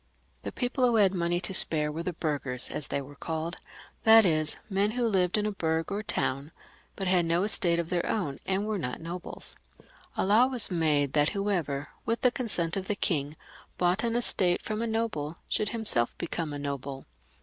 [0.41, 3.57] The people who had money to spare were the burghers, as they were called;
[4.03, 6.51] that is men who lived in a bourg or town,
[6.95, 9.55] but had no estate of their own, and were not nobles.
[10.17, 13.35] A law was made that whoever, with the consent of the king,
[13.77, 17.05] bought an estate from a noble, should himself become a noble.